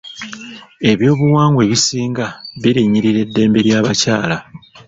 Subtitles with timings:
[0.89, 2.25] Eby'obuwangwa ebisinga
[2.61, 4.37] birinnyirira eddembe ly'abakyala.